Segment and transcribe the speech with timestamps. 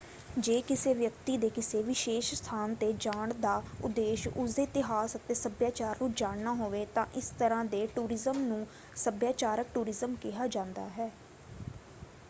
[0.37, 5.97] ਜੇ ਕਿਸੇ ਵਿਅਕਤੀ ਦੇ ਕਿਸੇ ਵਿਸ਼ੇਸ਼ ਸਥਾਨ 'ਤੇ ਜਾਣ ਦਾ ਉਦੇਸ਼ ਉਸਦੇ ਇਤਿਹਾਸ ਅਤੇ ਸੱਭਿਆਚਾਰ
[6.01, 8.65] ਨੂੰ ਜਾਣਨਾ ਹੋਵੇ ਤਾਂ ਇਸ ਤਰ੍ਹਾਂ ਦੇ ਟੂਰਿਜ਼ਮ ਨੂੰ
[8.97, 11.11] ਸੱਭਿਆਚਾਰਕ ਟੂਰਿਜ਼ਮ ਕਿਹਾ ਜਾਂਦਾ ਹੈ।